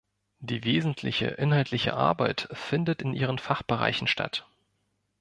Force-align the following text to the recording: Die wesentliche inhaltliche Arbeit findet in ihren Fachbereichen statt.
Die 0.39 0.63
wesentliche 0.63 1.27
inhaltliche 1.27 1.93
Arbeit 1.93 2.49
findet 2.53 3.03
in 3.03 3.13
ihren 3.13 3.37
Fachbereichen 3.37 4.07
statt. 4.07 4.47